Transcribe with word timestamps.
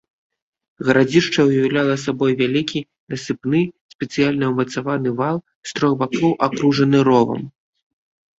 Гарадзішча 0.85 1.39
ўяўляла 1.49 1.97
сабой 2.05 2.31
вялікі 2.39 2.79
насыпны, 3.15 3.61
спецыяльна 3.95 4.45
ўмацаваны 4.53 5.09
вал, 5.21 5.37
з 5.69 5.77
трох 5.77 5.93
бакоў 6.01 6.31
акружаны 6.49 6.99
ровам. 7.11 7.41